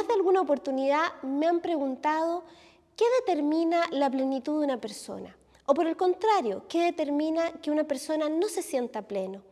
Más 0.00 0.08
de 0.08 0.14
alguna 0.14 0.40
oportunidad 0.40 1.20
me 1.20 1.46
han 1.46 1.60
preguntado 1.60 2.42
qué 2.96 3.04
determina 3.20 3.82
la 3.90 4.08
plenitud 4.08 4.58
de 4.58 4.64
una 4.64 4.80
persona. 4.80 5.36
O 5.66 5.74
por 5.74 5.86
el 5.86 5.94
contrario, 5.94 6.62
¿qué 6.70 6.84
determina 6.84 7.52
que 7.60 7.70
una 7.70 7.84
persona 7.84 8.30
no 8.30 8.48
se 8.48 8.62
sienta 8.62 9.02
pleno? 9.02 9.42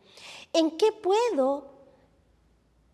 ¿En 0.51 0.75
qué 0.75 0.91
puedo 0.91 1.67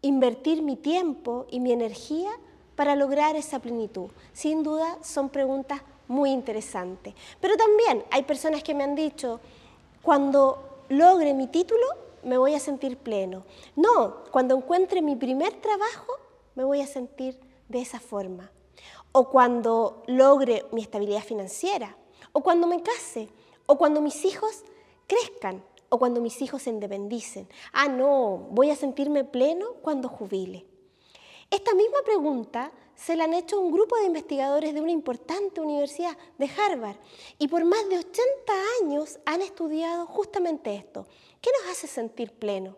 invertir 0.01 0.63
mi 0.63 0.75
tiempo 0.75 1.45
y 1.49 1.61
mi 1.61 1.71
energía 1.71 2.29
para 2.75 2.97
lograr 2.97 3.37
esa 3.37 3.59
plenitud? 3.59 4.09
Sin 4.33 4.61
duda 4.61 4.97
son 5.01 5.29
preguntas 5.29 5.81
muy 6.09 6.31
interesantes. 6.31 7.13
Pero 7.39 7.55
también 7.55 8.03
hay 8.11 8.23
personas 8.23 8.63
que 8.63 8.73
me 8.73 8.83
han 8.83 8.95
dicho, 8.95 9.39
cuando 10.01 10.83
logre 10.89 11.33
mi 11.33 11.47
título 11.47 11.85
me 12.23 12.37
voy 12.37 12.53
a 12.53 12.59
sentir 12.59 12.97
pleno. 12.97 13.45
No, 13.77 14.25
cuando 14.29 14.57
encuentre 14.57 15.01
mi 15.01 15.15
primer 15.15 15.53
trabajo 15.61 16.24
me 16.55 16.63
voy 16.63 16.81
a 16.81 16.87
sentir 16.87 17.39
de 17.69 17.81
esa 17.81 17.99
forma. 17.99 18.51
O 19.11 19.29
cuando 19.29 20.03
logre 20.07 20.65
mi 20.71 20.81
estabilidad 20.81 21.23
financiera. 21.23 21.97
O 22.33 22.41
cuando 22.41 22.67
me 22.67 22.81
case. 22.81 23.29
O 23.65 23.77
cuando 23.77 24.01
mis 24.01 24.25
hijos 24.25 24.63
crezcan. 25.07 25.63
O 25.89 25.99
cuando 25.99 26.21
mis 26.21 26.41
hijos 26.41 26.63
se 26.63 26.69
independicen. 26.69 27.47
Ah, 27.71 27.87
no, 27.87 28.47
voy 28.51 28.71
a 28.71 28.75
sentirme 28.75 29.23
pleno 29.23 29.73
cuando 29.81 30.09
jubile. 30.09 30.65
Esta 31.51 31.75
misma 31.75 31.99
pregunta 32.03 32.71
se 32.95 33.15
la 33.15 33.25
han 33.25 33.33
hecho 33.33 33.59
un 33.59 33.71
grupo 33.71 33.95
de 33.97 34.05
investigadores 34.05 34.73
de 34.73 34.81
una 34.81 34.91
importante 34.91 35.61
universidad 35.61 36.17
de 36.37 36.49
Harvard 36.49 36.97
y 37.37 37.47
por 37.47 37.63
más 37.65 37.87
de 37.87 37.99
80 37.99 38.21
años 38.81 39.19
han 39.25 39.41
estudiado 39.41 40.05
justamente 40.07 40.75
esto. 40.75 41.05
¿Qué 41.41 41.51
nos 41.61 41.71
hace 41.71 41.87
sentir 41.87 42.31
pleno? 42.31 42.77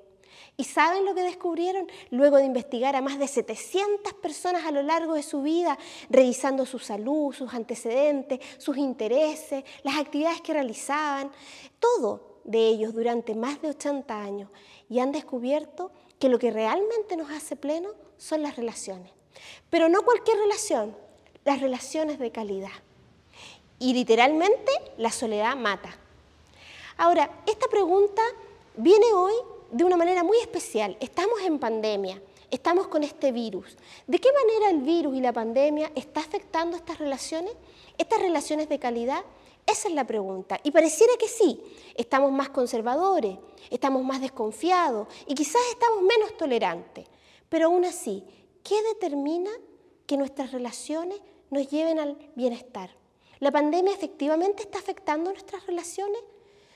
¿Y 0.60 0.64
saben 0.64 1.06
lo 1.06 1.14
que 1.14 1.22
descubrieron? 1.22 1.88
Luego 2.10 2.38
de 2.38 2.46
investigar 2.46 2.96
a 2.96 3.02
más 3.02 3.20
de 3.20 3.28
700 3.28 4.12
personas 4.16 4.66
a 4.66 4.72
lo 4.72 4.82
largo 4.82 5.14
de 5.14 5.22
su 5.22 5.44
vida, 5.44 5.78
revisando 6.10 6.66
su 6.66 6.80
salud, 6.80 7.32
sus 7.32 7.54
antecedentes, 7.54 8.40
sus 8.58 8.76
intereses, 8.76 9.64
las 9.84 9.98
actividades 9.98 10.42
que 10.42 10.54
realizaban, 10.54 11.32
todo 11.80 12.40
de 12.44 12.70
ellos 12.70 12.96
durante 12.96 13.36
más 13.36 13.62
de 13.62 13.70
80 13.70 14.20
años. 14.20 14.50
Y 14.90 14.98
han 14.98 15.12
descubierto 15.12 15.92
que 16.18 16.28
lo 16.28 16.40
que 16.40 16.50
realmente 16.50 17.16
nos 17.18 17.30
hace 17.30 17.56
pleno 17.56 17.90
son 18.18 18.42
las 18.42 18.56
relaciones. 18.56 19.12
Pero 19.70 19.90
no 19.90 20.02
cualquier 20.02 20.38
relación, 20.38 20.98
las 21.46 21.62
relaciones 21.62 22.18
de 22.18 22.32
calidad. 22.32 22.72
Y 23.78 23.94
literalmente 23.94 24.72
la 24.98 25.12
soledad 25.12 25.56
mata. 25.56 25.96
Ahora, 26.98 27.44
esta 27.46 27.68
pregunta 27.68 28.24
viene 28.76 29.14
hoy 29.14 29.34
de 29.72 29.84
una 29.84 29.98
manera 29.98 30.24
muy 30.24 30.38
especial. 30.40 30.98
Estamos 31.00 31.42
en 31.42 31.60
pandemia, 31.60 32.22
estamos 32.52 32.88
con 32.88 33.04
este 33.04 33.32
virus. 33.32 33.78
¿De 34.08 34.20
qué 34.20 34.30
manera 34.32 34.72
el 34.72 34.82
virus 34.82 35.16
y 35.16 35.22
la 35.22 35.34
pandemia 35.34 35.92
está 35.96 36.22
afectando 36.22 36.78
estas 36.78 36.98
relaciones? 37.00 37.54
Estas 37.98 38.20
relaciones 38.20 38.70
de 38.70 38.80
calidad, 38.80 39.24
esa 39.66 39.88
es 39.88 39.94
la 39.94 40.06
pregunta. 40.06 40.60
Y 40.64 40.72
pareciera 40.72 41.14
que 41.20 41.28
sí, 41.28 41.62
estamos 41.96 42.32
más 42.32 42.50
conservadores, 42.50 43.38
estamos 43.70 44.04
más 44.04 44.22
desconfiados 44.22 45.08
y 45.26 45.36
quizás 45.36 45.62
estamos 45.72 46.02
menos 46.02 46.38
tolerantes. 46.38 47.06
Pero 47.50 47.68
aún 47.68 47.86
así, 47.86 48.24
¿Qué 48.68 48.84
determina 48.84 49.50
que 50.06 50.18
nuestras 50.18 50.52
relaciones 50.52 51.22
nos 51.52 51.70
lleven 51.70 52.00
al 52.00 52.18
bienestar? 52.36 52.90
¿La 53.40 53.50
pandemia 53.50 53.94
efectivamente 53.94 54.62
está 54.62 54.78
afectando 54.78 55.32
nuestras 55.32 55.66
relaciones? 55.66 56.22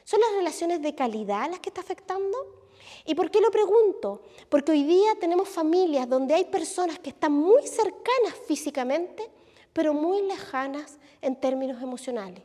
¿Son 0.06 0.22
las 0.22 0.32
relaciones 0.38 0.82
de 0.82 0.96
calidad 0.96 1.50
las 1.50 1.60
que 1.60 1.68
está 1.68 1.82
afectando? 1.82 2.61
¿Y 3.06 3.16
por 3.16 3.32
qué 3.32 3.42
lo 3.42 3.52
pregunto? 3.52 4.22
Porque 4.50 4.72
hoy 4.72 4.84
día 4.84 5.16
tenemos 5.20 5.50
familias 5.50 6.08
donde 6.08 6.34
hay 6.34 6.46
personas 6.46 7.00
que 7.00 7.10
están 7.10 7.32
muy 7.32 7.66
cercanas 7.68 8.36
físicamente, 8.48 9.30
pero 9.74 9.94
muy 9.94 10.22
lejanas 10.24 10.98
en 11.22 11.36
términos 11.36 11.82
emocionales. 11.82 12.44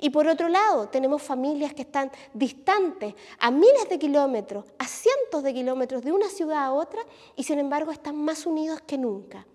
Y 0.00 0.10
por 0.10 0.28
otro 0.28 0.48
lado, 0.48 0.88
tenemos 0.88 1.22
familias 1.22 1.74
que 1.74 1.82
están 1.82 2.10
distantes 2.32 3.14
a 3.38 3.50
miles 3.50 3.88
de 3.88 3.98
kilómetros, 3.98 4.64
a 4.78 4.86
cientos 4.86 5.42
de 5.42 5.54
kilómetros 5.54 6.02
de 6.02 6.12
una 6.12 6.28
ciudad 6.28 6.64
a 6.64 6.72
otra, 6.72 7.02
y 7.36 7.44
sin 7.44 7.58
embargo 7.58 7.90
están 7.90 8.16
más 8.16 8.46
unidos 8.46 8.80
que 8.82 8.98
nunca. 8.98 9.46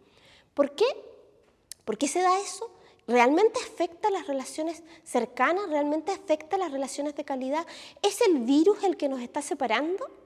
¿Por 0.53 0.75
qué? 0.75 0.85
¿Por 1.85 1.97
qué 1.97 2.07
se 2.07 2.21
da 2.21 2.39
eso? 2.39 2.69
¿Realmente 3.07 3.59
afecta 3.59 4.09
las 4.09 4.27
relaciones 4.27 4.83
cercanas? 5.03 5.69
¿Realmente 5.69 6.11
afecta 6.11 6.57
las 6.57 6.71
relaciones 6.71 7.15
de 7.15 7.25
calidad? 7.25 7.65
¿Es 8.01 8.21
el 8.21 8.39
virus 8.39 8.83
el 8.83 8.95
que 8.95 9.09
nos 9.09 9.21
está 9.21 9.41
separando? 9.41 10.22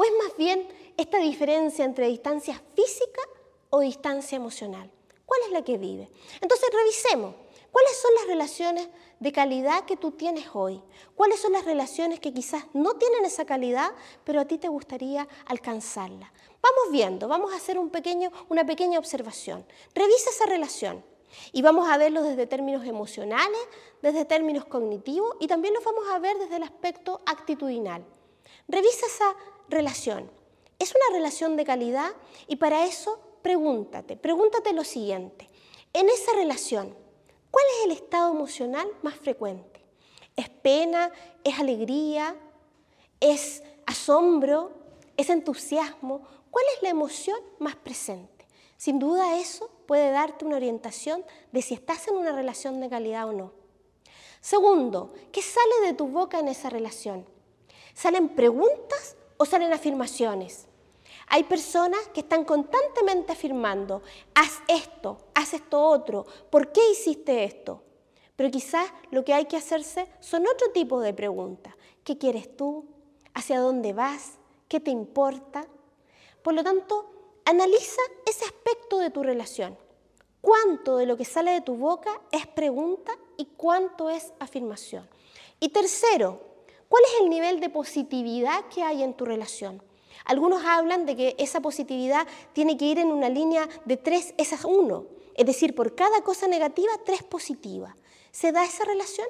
¿O 0.00 0.04
es 0.04 0.12
más 0.24 0.34
bien 0.38 0.66
esta 0.96 1.18
diferencia 1.18 1.84
entre 1.84 2.06
distancia 2.06 2.58
física 2.74 3.20
o 3.68 3.80
distancia 3.80 4.34
emocional? 4.34 4.90
¿Cuál 5.26 5.40
es 5.44 5.52
la 5.52 5.62
que 5.62 5.76
vive? 5.76 6.08
Entonces 6.40 6.70
revisemos. 6.72 7.34
¿Cuáles 7.70 8.00
son 8.00 8.10
las 8.14 8.26
relaciones 8.26 8.88
de 9.18 9.30
calidad 9.30 9.84
que 9.84 9.98
tú 9.98 10.12
tienes 10.12 10.46
hoy? 10.54 10.80
¿Cuáles 11.14 11.38
son 11.38 11.52
las 11.52 11.66
relaciones 11.66 12.18
que 12.18 12.32
quizás 12.32 12.64
no 12.72 12.94
tienen 12.94 13.26
esa 13.26 13.44
calidad, 13.44 13.92
pero 14.24 14.40
a 14.40 14.46
ti 14.46 14.56
te 14.56 14.68
gustaría 14.68 15.28
alcanzarla? 15.44 16.32
Vamos 16.62 16.92
viendo, 16.92 17.28
vamos 17.28 17.52
a 17.52 17.56
hacer 17.56 17.78
una 17.78 18.64
pequeña 18.64 18.98
observación. 18.98 19.66
Revisa 19.94 20.30
esa 20.30 20.46
relación 20.46 21.04
y 21.52 21.60
vamos 21.60 21.90
a 21.90 21.98
verlo 21.98 22.22
desde 22.22 22.46
términos 22.46 22.86
emocionales, 22.86 23.60
desde 24.00 24.24
términos 24.24 24.64
cognitivos 24.64 25.36
y 25.40 25.46
también 25.46 25.74
lo 25.74 25.82
vamos 25.82 26.08
a 26.08 26.18
ver 26.20 26.38
desde 26.38 26.56
el 26.56 26.62
aspecto 26.62 27.20
actitudinal. 27.26 28.02
Revisa 28.66 29.06
esa 29.06 29.36
relación. 29.70 30.30
¿Es 30.78 30.94
una 30.94 31.16
relación 31.16 31.56
de 31.56 31.64
calidad? 31.64 32.10
Y 32.46 32.56
para 32.56 32.84
eso 32.86 33.20
pregúntate, 33.42 34.16
pregúntate 34.16 34.72
lo 34.72 34.84
siguiente. 34.84 35.48
En 35.92 36.08
esa 36.08 36.32
relación, 36.34 36.94
¿Cuál 37.50 37.64
es 37.76 37.86
el 37.86 37.92
estado 37.92 38.32
emocional 38.32 38.88
más 39.02 39.16
frecuente? 39.16 39.84
¿Es 40.36 40.48
pena? 40.48 41.10
¿Es 41.42 41.58
alegría? 41.58 42.36
¿Es 43.18 43.62
asombro? 43.86 44.72
¿Es 45.16 45.30
entusiasmo? 45.30 46.22
¿Cuál 46.50 46.64
es 46.76 46.82
la 46.82 46.90
emoción 46.90 47.38
más 47.58 47.76
presente? 47.76 48.46
Sin 48.76 48.98
duda 48.98 49.36
eso 49.38 49.70
puede 49.86 50.10
darte 50.10 50.44
una 50.44 50.56
orientación 50.56 51.24
de 51.52 51.60
si 51.60 51.74
estás 51.74 52.06
en 52.08 52.16
una 52.16 52.32
relación 52.32 52.80
de 52.80 52.88
calidad 52.88 53.28
o 53.28 53.32
no. 53.32 53.52
Segundo, 54.40 55.12
¿qué 55.32 55.42
sale 55.42 55.86
de 55.86 55.92
tu 55.92 56.06
boca 56.06 56.38
en 56.38 56.48
esa 56.48 56.70
relación? 56.70 57.26
¿Salen 57.92 58.30
preguntas 58.30 59.16
o 59.40 59.46
salen 59.46 59.72
afirmaciones? 59.72 60.66
Hay 61.28 61.44
personas 61.44 62.00
que 62.12 62.20
están 62.20 62.44
constantemente 62.44 63.32
afirmando, 63.32 64.02
haz 64.34 64.60
esto, 64.68 65.16
haz 65.34 65.54
esto 65.54 65.80
otro, 65.82 66.26
¿por 66.50 66.70
qué 66.72 66.82
hiciste 66.92 67.44
esto? 67.44 67.82
Pero 68.36 68.50
quizás 68.50 68.86
lo 69.10 69.24
que 69.24 69.32
hay 69.32 69.46
que 69.46 69.56
hacerse 69.56 70.06
son 70.20 70.46
otro 70.46 70.72
tipo 70.72 71.00
de 71.00 71.14
preguntas. 71.14 71.74
¿Qué 72.04 72.18
quieres 72.18 72.54
tú? 72.54 72.84
¿Hacia 73.32 73.60
dónde 73.60 73.94
vas? 73.94 74.38
¿Qué 74.68 74.78
te 74.78 74.90
importa? 74.90 75.66
Por 76.42 76.52
lo 76.52 76.62
tanto, 76.62 77.40
analiza 77.46 78.02
ese 78.26 78.44
aspecto 78.44 78.98
de 78.98 79.08
tu 79.08 79.22
relación. 79.22 79.78
¿Cuánto 80.42 80.98
de 80.98 81.06
lo 81.06 81.16
que 81.16 81.24
sale 81.24 81.52
de 81.52 81.60
tu 81.62 81.76
boca 81.76 82.20
es 82.30 82.46
pregunta 82.46 83.12
y 83.38 83.46
cuánto 83.56 84.10
es 84.10 84.34
afirmación? 84.38 85.08
Y 85.60 85.70
tercero, 85.70 86.49
¿cuál 86.90 87.04
es 87.06 87.22
el 87.22 87.30
nivel 87.30 87.60
de 87.60 87.70
positividad 87.70 88.66
que 88.66 88.82
hay 88.82 89.02
en 89.02 89.14
tu 89.14 89.24
relación? 89.24 89.82
Algunos 90.26 90.62
hablan 90.66 91.06
de 91.06 91.16
que 91.16 91.36
esa 91.38 91.60
positividad 91.60 92.26
tiene 92.52 92.76
que 92.76 92.84
ir 92.84 92.98
en 92.98 93.10
una 93.10 93.30
línea 93.30 93.66
de 93.86 93.96
tres, 93.96 94.34
esas 94.36 94.64
uno. 94.66 95.06
Es 95.34 95.46
decir, 95.46 95.74
por 95.74 95.94
cada 95.94 96.20
cosa 96.22 96.46
negativa, 96.46 96.92
tres 97.06 97.22
positivas. 97.22 97.94
¿Se 98.30 98.52
da 98.52 98.64
esa 98.64 98.84
relación? 98.84 99.28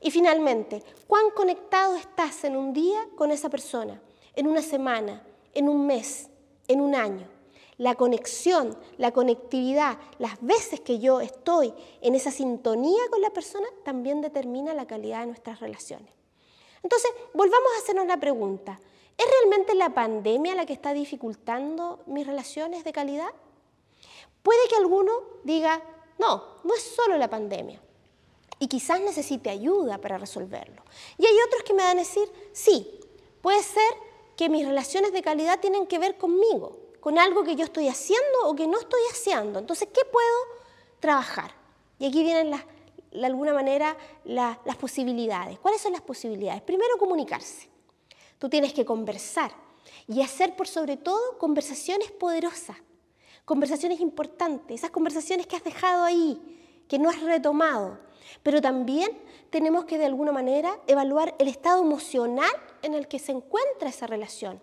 Y 0.00 0.10
finalmente, 0.10 0.82
¿cuán 1.06 1.30
conectado 1.34 1.96
estás 1.96 2.44
en 2.44 2.56
un 2.56 2.72
día 2.72 3.00
con 3.16 3.30
esa 3.30 3.48
persona? 3.48 4.00
En 4.34 4.46
una 4.46 4.62
semana, 4.62 5.26
en 5.52 5.68
un 5.68 5.86
mes, 5.86 6.30
en 6.68 6.80
un 6.80 6.94
año. 6.94 7.26
La 7.78 7.94
conexión, 7.94 8.78
la 8.98 9.10
conectividad, 9.10 9.98
las 10.18 10.40
veces 10.40 10.80
que 10.80 10.98
yo 10.98 11.20
estoy 11.20 11.72
en 12.02 12.14
esa 12.14 12.30
sintonía 12.30 13.02
con 13.10 13.22
la 13.22 13.30
persona, 13.30 13.66
también 13.84 14.20
determina 14.20 14.74
la 14.74 14.86
calidad 14.86 15.20
de 15.20 15.26
nuestras 15.26 15.60
relaciones. 15.60 16.19
Entonces, 16.82 17.10
volvamos 17.34 17.70
a 17.76 17.82
hacernos 17.82 18.06
la 18.06 18.18
pregunta, 18.18 18.80
¿Es 19.20 19.26
realmente 19.42 19.74
la 19.74 19.90
pandemia 19.90 20.54
la 20.54 20.64
que 20.64 20.72
está 20.72 20.94
dificultando 20.94 22.00
mis 22.06 22.26
relaciones 22.26 22.84
de 22.84 22.92
calidad? 22.94 23.28
Puede 24.42 24.66
que 24.66 24.76
alguno 24.76 25.12
diga, 25.44 25.82
no, 26.18 26.42
no 26.64 26.74
es 26.74 26.82
solo 26.82 27.18
la 27.18 27.28
pandemia. 27.28 27.82
Y 28.58 28.68
quizás 28.68 28.98
necesite 28.98 29.50
ayuda 29.50 29.98
para 29.98 30.16
resolverlo. 30.16 30.82
Y 31.18 31.26
hay 31.26 31.34
otros 31.46 31.64
que 31.64 31.74
me 31.74 31.82
van 31.82 31.98
a 31.98 32.00
decir, 32.00 32.32
sí, 32.54 32.98
puede 33.42 33.62
ser 33.62 33.92
que 34.38 34.48
mis 34.48 34.66
relaciones 34.66 35.12
de 35.12 35.20
calidad 35.20 35.60
tienen 35.60 35.86
que 35.86 35.98
ver 35.98 36.16
conmigo, 36.16 36.78
con 37.00 37.18
algo 37.18 37.44
que 37.44 37.56
yo 37.56 37.64
estoy 37.64 37.88
haciendo 37.88 38.46
o 38.46 38.56
que 38.56 38.66
no 38.66 38.78
estoy 38.78 39.02
haciendo. 39.10 39.58
Entonces, 39.58 39.88
¿qué 39.92 40.06
puedo 40.10 40.38
trabajar? 40.98 41.52
Y 41.98 42.06
aquí 42.06 42.22
vienen 42.22 42.48
las, 42.48 42.64
de 43.10 43.26
alguna 43.26 43.52
manera 43.52 43.96
las 44.24 44.76
posibilidades. 44.76 45.58
¿Cuáles 45.58 45.80
son 45.80 45.92
las 45.92 46.02
posibilidades? 46.02 46.62
Primero, 46.62 46.96
comunicarse. 46.98 47.68
Tú 48.38 48.48
tienes 48.48 48.72
que 48.72 48.84
conversar 48.84 49.52
y 50.06 50.22
hacer 50.22 50.56
por 50.56 50.66
sobre 50.66 50.96
todo 50.96 51.38
conversaciones 51.38 52.10
poderosas. 52.10 52.76
Conversaciones 53.44 54.00
importantes, 54.00 54.80
esas 54.80 54.90
conversaciones 54.90 55.46
que 55.46 55.56
has 55.56 55.64
dejado 55.64 56.04
ahí, 56.04 56.84
que 56.88 56.98
no 56.98 57.10
has 57.10 57.20
retomado. 57.20 57.98
Pero 58.42 58.60
también 58.60 59.10
tenemos 59.50 59.84
que 59.84 59.98
de 59.98 60.06
alguna 60.06 60.30
manera 60.30 60.78
evaluar 60.86 61.34
el 61.38 61.48
estado 61.48 61.82
emocional 61.82 62.50
en 62.82 62.94
el 62.94 63.08
que 63.08 63.18
se 63.18 63.32
encuentra 63.32 63.88
esa 63.88 64.06
relación. 64.06 64.62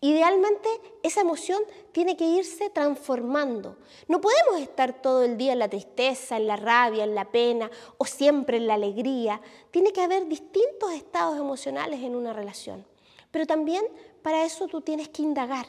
Idealmente 0.00 0.68
esa 1.02 1.22
emoción 1.22 1.62
tiene 1.92 2.16
que 2.16 2.26
irse 2.26 2.68
transformando. 2.70 3.78
No 4.06 4.20
podemos 4.20 4.60
estar 4.60 5.00
todo 5.00 5.22
el 5.22 5.38
día 5.38 5.54
en 5.54 5.58
la 5.58 5.68
tristeza, 5.68 6.36
en 6.36 6.46
la 6.46 6.56
rabia, 6.56 7.04
en 7.04 7.14
la 7.14 7.30
pena 7.30 7.70
o 7.96 8.04
siempre 8.04 8.58
en 8.58 8.66
la 8.66 8.74
alegría. 8.74 9.40
Tiene 9.70 9.92
que 9.92 10.02
haber 10.02 10.26
distintos 10.28 10.92
estados 10.92 11.38
emocionales 11.38 12.02
en 12.02 12.14
una 12.14 12.32
relación. 12.32 12.84
Pero 13.30 13.46
también 13.46 13.84
para 14.22 14.44
eso 14.44 14.68
tú 14.68 14.80
tienes 14.80 15.08
que 15.08 15.22
indagar, 15.22 15.66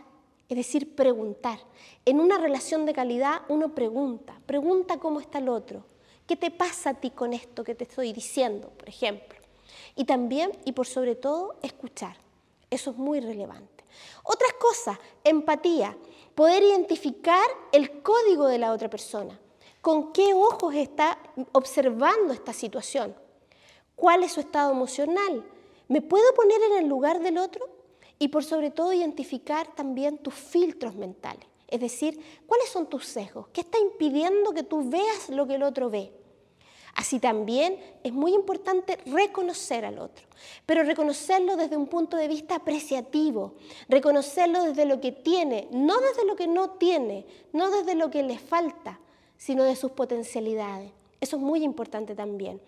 es 0.47 0.57
decir, 0.57 0.95
preguntar. 0.95 1.59
En 2.05 2.19
una 2.19 2.37
relación 2.37 2.85
de 2.85 2.93
calidad 2.93 3.41
uno 3.49 3.73
pregunta, 3.73 4.39
pregunta 4.45 4.97
cómo 4.97 5.19
está 5.19 5.39
el 5.39 5.49
otro, 5.49 5.83
qué 6.27 6.35
te 6.35 6.51
pasa 6.51 6.91
a 6.91 6.93
ti 6.93 7.09
con 7.09 7.33
esto 7.33 7.63
que 7.63 7.75
te 7.75 7.85
estoy 7.85 8.13
diciendo, 8.13 8.69
por 8.69 8.87
ejemplo. 8.87 9.39
Y 9.95 10.05
también, 10.05 10.51
y 10.63 10.73
por 10.73 10.87
sobre 10.87 11.15
todo, 11.15 11.55
escuchar. 11.61 12.17
Eso 12.69 12.91
es 12.91 12.97
muy 12.97 13.19
relevante. 13.19 13.74
Otras 14.23 14.53
cosas, 14.53 14.97
empatía, 15.23 15.97
poder 16.35 16.63
identificar 16.63 17.45
el 17.71 18.01
código 18.01 18.47
de 18.47 18.57
la 18.57 18.71
otra 18.71 18.89
persona, 18.89 19.39
con 19.81 20.11
qué 20.11 20.33
ojos 20.33 20.75
está 20.75 21.17
observando 21.51 22.33
esta 22.33 22.53
situación, 22.53 23.15
cuál 23.95 24.23
es 24.23 24.33
su 24.33 24.41
estado 24.41 24.71
emocional, 24.71 25.45
¿me 25.87 26.01
puedo 26.01 26.33
poner 26.33 26.61
en 26.71 26.83
el 26.83 26.89
lugar 26.89 27.21
del 27.21 27.37
otro? 27.37 27.69
Y 28.17 28.29
por 28.29 28.43
sobre 28.43 28.71
todo 28.71 28.93
identificar 28.93 29.75
también 29.75 30.17
tus 30.17 30.33
filtros 30.33 30.95
mentales, 30.95 31.45
es 31.67 31.79
decir, 31.79 32.19
cuáles 32.45 32.69
son 32.69 32.87
tus 32.87 33.05
sesgos, 33.05 33.47
qué 33.49 33.61
está 33.61 33.77
impidiendo 33.79 34.53
que 34.53 34.63
tú 34.63 34.89
veas 34.89 35.29
lo 35.29 35.47
que 35.47 35.55
el 35.55 35.63
otro 35.63 35.89
ve. 35.89 36.11
Así 36.95 37.19
también 37.19 37.77
es 38.03 38.13
muy 38.13 38.33
importante 38.33 38.97
reconocer 39.05 39.83
al 39.83 39.99
otro, 39.99 40.25
pero 40.65 40.83
reconocerlo 40.83 41.57
desde 41.57 41.75
un 41.75 41.87
punto 41.87 42.15
de 42.15 42.29
vista 42.29 42.55
apreciativo, 42.55 43.55
reconocerlo 43.89 44.63
desde 44.63 44.85
lo 44.85 45.01
que 45.01 45.11
tiene, 45.11 45.67
no 45.71 45.99
desde 45.99 46.25
lo 46.25 46.37
que 46.37 46.47
no 46.47 46.71
tiene, 46.71 47.25
no 47.51 47.69
desde 47.69 47.95
lo 47.95 48.09
que 48.09 48.23
le 48.23 48.39
falta, 48.39 48.99
sino 49.37 49.65
de 49.65 49.75
sus 49.75 49.91
potencialidades. 49.91 50.89
Eso 51.19 51.35
es 51.35 51.41
muy 51.41 51.65
importante 51.65 52.15
también. 52.15 52.61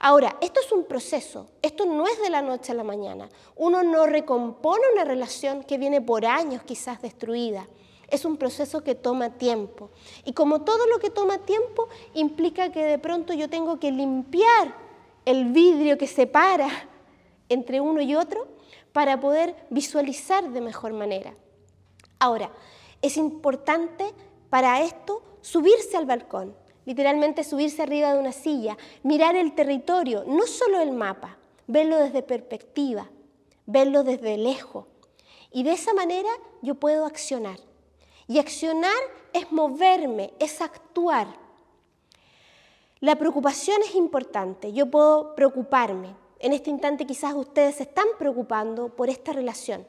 Ahora, 0.00 0.38
esto 0.40 0.60
es 0.60 0.72
un 0.72 0.84
proceso, 0.84 1.48
esto 1.60 1.84
no 1.84 2.06
es 2.06 2.20
de 2.22 2.30
la 2.30 2.40
noche 2.40 2.72
a 2.72 2.76
la 2.76 2.84
mañana. 2.84 3.28
Uno 3.56 3.82
no 3.82 4.06
recompone 4.06 4.84
una 4.94 5.04
relación 5.04 5.62
que 5.64 5.76
viene 5.76 6.00
por 6.00 6.24
años 6.24 6.62
quizás 6.62 7.02
destruida 7.02 7.68
es 8.08 8.24
un 8.24 8.36
proceso 8.36 8.82
que 8.82 8.94
toma 8.94 9.30
tiempo. 9.30 9.90
Y 10.24 10.32
como 10.32 10.62
todo 10.62 10.86
lo 10.86 10.98
que 10.98 11.10
toma 11.10 11.38
tiempo, 11.38 11.88
implica 12.14 12.70
que 12.70 12.84
de 12.84 12.98
pronto 12.98 13.32
yo 13.34 13.48
tengo 13.48 13.78
que 13.78 13.90
limpiar 13.90 14.74
el 15.24 15.46
vidrio 15.46 15.98
que 15.98 16.06
separa 16.06 16.68
entre 17.48 17.80
uno 17.80 18.00
y 18.00 18.14
otro 18.14 18.46
para 18.92 19.20
poder 19.20 19.56
visualizar 19.70 20.50
de 20.50 20.60
mejor 20.60 20.92
manera. 20.92 21.34
Ahora, 22.18 22.50
es 23.02 23.16
importante 23.16 24.06
para 24.48 24.82
esto 24.82 25.22
subirse 25.42 25.96
al 25.96 26.06
balcón, 26.06 26.56
literalmente 26.84 27.44
subirse 27.44 27.82
arriba 27.82 28.12
de 28.12 28.18
una 28.18 28.32
silla, 28.32 28.76
mirar 29.02 29.36
el 29.36 29.54
territorio, 29.54 30.24
no 30.26 30.46
solo 30.46 30.80
el 30.80 30.92
mapa, 30.92 31.36
verlo 31.66 31.96
desde 31.98 32.22
perspectiva, 32.22 33.10
verlo 33.66 34.02
desde 34.02 34.38
lejos. 34.38 34.86
Y 35.52 35.62
de 35.62 35.72
esa 35.72 35.92
manera 35.94 36.30
yo 36.62 36.74
puedo 36.76 37.04
accionar. 37.04 37.58
Y 38.28 38.38
accionar 38.38 38.92
es 39.32 39.50
moverme, 39.52 40.32
es 40.38 40.60
actuar. 40.60 41.28
La 43.00 43.16
preocupación 43.16 43.82
es 43.82 43.94
importante. 43.94 44.72
Yo 44.72 44.90
puedo 44.90 45.34
preocuparme. 45.34 46.14
En 46.38 46.52
este 46.52 46.70
instante 46.70 47.06
quizás 47.06 47.34
ustedes 47.34 47.76
se 47.76 47.84
están 47.84 48.06
preocupando 48.18 48.88
por 48.88 49.08
esta 49.08 49.32
relación. 49.32 49.86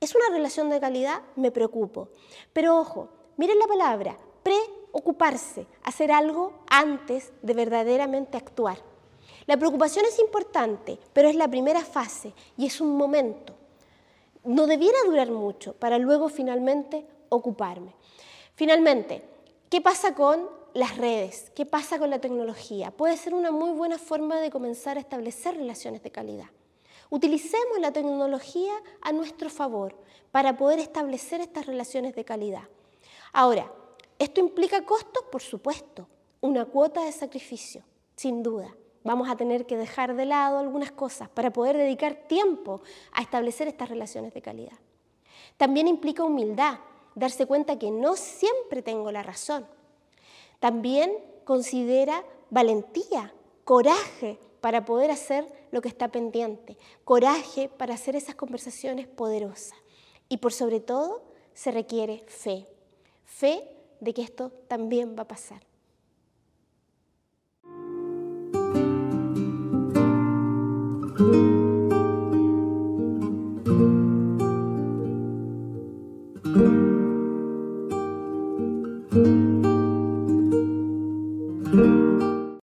¿Es 0.00 0.14
una 0.14 0.28
relación 0.30 0.68
de 0.68 0.80
calidad? 0.80 1.22
Me 1.36 1.50
preocupo. 1.50 2.08
Pero 2.52 2.78
ojo, 2.78 3.08
miren 3.36 3.58
la 3.58 3.66
palabra, 3.66 4.16
preocuparse, 4.42 5.66
hacer 5.82 6.12
algo 6.12 6.52
antes 6.68 7.32
de 7.42 7.54
verdaderamente 7.54 8.36
actuar. 8.36 8.78
La 9.46 9.56
preocupación 9.56 10.04
es 10.06 10.18
importante, 10.18 10.98
pero 11.12 11.28
es 11.28 11.36
la 11.36 11.48
primera 11.48 11.80
fase 11.84 12.34
y 12.56 12.66
es 12.66 12.80
un 12.80 12.96
momento. 12.96 13.54
No 14.44 14.66
debiera 14.66 14.98
durar 15.06 15.30
mucho 15.30 15.74
para 15.74 15.98
luego 15.98 16.28
finalmente 16.28 17.06
ocuparme. 17.28 17.94
Finalmente, 18.54 19.22
¿qué 19.68 19.80
pasa 19.80 20.14
con 20.14 20.48
las 20.74 20.96
redes? 20.96 21.50
¿Qué 21.54 21.66
pasa 21.66 21.98
con 21.98 22.10
la 22.10 22.20
tecnología? 22.20 22.90
Puede 22.90 23.16
ser 23.16 23.34
una 23.34 23.50
muy 23.50 23.70
buena 23.70 23.98
forma 23.98 24.40
de 24.40 24.50
comenzar 24.50 24.96
a 24.96 25.00
establecer 25.00 25.56
relaciones 25.56 26.02
de 26.02 26.10
calidad. 26.10 26.46
Utilicemos 27.10 27.78
la 27.80 27.92
tecnología 27.92 28.72
a 29.00 29.12
nuestro 29.12 29.50
favor 29.50 29.94
para 30.32 30.56
poder 30.56 30.80
establecer 30.80 31.40
estas 31.40 31.66
relaciones 31.66 32.14
de 32.14 32.24
calidad. 32.24 32.64
Ahora, 33.32 33.72
¿esto 34.18 34.40
implica 34.40 34.84
costos? 34.84 35.24
Por 35.30 35.42
supuesto, 35.42 36.08
una 36.40 36.64
cuota 36.64 37.04
de 37.04 37.12
sacrificio, 37.12 37.84
sin 38.16 38.42
duda. 38.42 38.74
Vamos 39.04 39.28
a 39.28 39.36
tener 39.36 39.66
que 39.66 39.76
dejar 39.76 40.16
de 40.16 40.24
lado 40.24 40.58
algunas 40.58 40.90
cosas 40.90 41.28
para 41.28 41.52
poder 41.52 41.76
dedicar 41.76 42.14
tiempo 42.26 42.80
a 43.12 43.22
establecer 43.22 43.68
estas 43.68 43.90
relaciones 43.90 44.32
de 44.34 44.42
calidad. 44.42 44.78
También 45.56 45.88
implica 45.88 46.24
humildad, 46.24 46.78
darse 47.14 47.46
cuenta 47.46 47.78
que 47.78 47.90
no 47.90 48.16
siempre 48.16 48.82
tengo 48.82 49.12
la 49.12 49.22
razón. 49.22 49.66
También 50.60 51.12
considera 51.44 52.24
valentía, 52.50 53.34
coraje 53.64 54.38
para 54.60 54.84
poder 54.84 55.10
hacer 55.10 55.46
lo 55.72 55.82
que 55.82 55.88
está 55.88 56.08
pendiente, 56.08 56.78
coraje 57.04 57.68
para 57.68 57.94
hacer 57.94 58.16
esas 58.16 58.34
conversaciones 58.34 59.06
poderosas. 59.06 59.78
Y 60.28 60.38
por 60.38 60.52
sobre 60.52 60.80
todo 60.80 61.22
se 61.52 61.70
requiere 61.70 62.24
fe, 62.28 62.66
fe 63.24 63.68
de 64.00 64.14
que 64.14 64.22
esto 64.22 64.50
también 64.68 65.16
va 65.18 65.22
a 65.24 65.28
pasar. 65.28 65.60